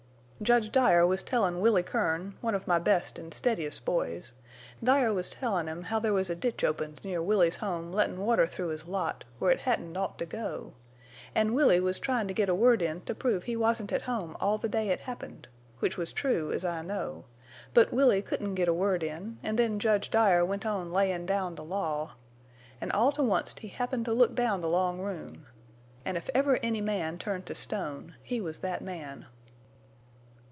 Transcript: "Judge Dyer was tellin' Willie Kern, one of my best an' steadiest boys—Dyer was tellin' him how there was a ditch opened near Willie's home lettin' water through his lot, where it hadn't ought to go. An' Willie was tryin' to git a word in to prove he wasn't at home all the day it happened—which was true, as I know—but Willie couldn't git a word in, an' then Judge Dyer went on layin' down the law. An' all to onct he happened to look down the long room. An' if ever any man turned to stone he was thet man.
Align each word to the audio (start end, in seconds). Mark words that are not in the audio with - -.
"Judge 0.43 0.71
Dyer 0.71 1.05
was 1.05 1.21
tellin' 1.21 1.59
Willie 1.59 1.83
Kern, 1.83 2.35
one 2.41 2.55
of 2.55 2.67
my 2.67 2.79
best 2.79 3.19
an' 3.19 3.31
steadiest 3.31 3.85
boys—Dyer 3.85 5.13
was 5.13 5.29
tellin' 5.29 5.67
him 5.67 5.83
how 5.83 5.99
there 5.99 6.13
was 6.13 6.31
a 6.31 6.35
ditch 6.35 6.63
opened 6.63 6.99
near 7.03 7.21
Willie's 7.21 7.57
home 7.57 7.91
lettin' 7.91 8.19
water 8.19 8.47
through 8.47 8.69
his 8.69 8.87
lot, 8.87 9.23
where 9.37 9.51
it 9.51 9.59
hadn't 9.59 9.95
ought 9.95 10.17
to 10.17 10.25
go. 10.25 10.73
An' 11.35 11.53
Willie 11.53 11.79
was 11.79 11.99
tryin' 11.99 12.27
to 12.27 12.33
git 12.33 12.49
a 12.49 12.55
word 12.55 12.81
in 12.81 13.01
to 13.01 13.13
prove 13.13 13.43
he 13.43 13.55
wasn't 13.55 13.91
at 13.93 14.01
home 14.01 14.35
all 14.41 14.57
the 14.57 14.67
day 14.67 14.89
it 14.89 15.01
happened—which 15.01 15.95
was 15.95 16.11
true, 16.11 16.51
as 16.51 16.65
I 16.65 16.81
know—but 16.81 17.93
Willie 17.93 18.23
couldn't 18.23 18.55
git 18.55 18.67
a 18.67 18.73
word 18.73 19.03
in, 19.03 19.37
an' 19.43 19.57
then 19.57 19.77
Judge 19.77 20.09
Dyer 20.09 20.43
went 20.43 20.65
on 20.65 20.91
layin' 20.91 21.27
down 21.27 21.53
the 21.53 21.63
law. 21.63 22.13
An' 22.81 22.89
all 22.93 23.11
to 23.11 23.21
onct 23.31 23.59
he 23.59 23.67
happened 23.67 24.05
to 24.05 24.13
look 24.13 24.33
down 24.33 24.61
the 24.61 24.67
long 24.69 25.01
room. 25.01 25.45
An' 26.03 26.17
if 26.17 26.31
ever 26.33 26.57
any 26.63 26.81
man 26.81 27.19
turned 27.19 27.45
to 27.45 27.53
stone 27.53 28.15
he 28.23 28.41
was 28.41 28.57
thet 28.57 28.81
man. 28.81 29.27